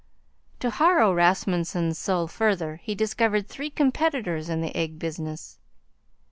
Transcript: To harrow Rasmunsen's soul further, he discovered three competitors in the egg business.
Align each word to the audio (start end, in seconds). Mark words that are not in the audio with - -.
To 0.61 0.71
harrow 0.71 1.13
Rasmunsen's 1.13 1.95
soul 1.95 2.25
further, 2.25 2.77
he 2.77 2.95
discovered 2.95 3.47
three 3.47 3.69
competitors 3.69 4.49
in 4.49 4.61
the 4.61 4.75
egg 4.75 4.97
business. 4.97 5.59